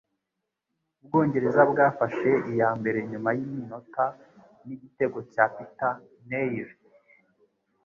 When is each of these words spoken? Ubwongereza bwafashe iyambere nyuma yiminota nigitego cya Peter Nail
Ubwongereza 0.99 1.61
bwafashe 1.71 2.29
iyambere 2.51 2.99
nyuma 3.11 3.29
yiminota 3.37 4.05
nigitego 4.65 5.17
cya 5.31 5.45
Peter 5.55 5.93
Nail 6.29 6.67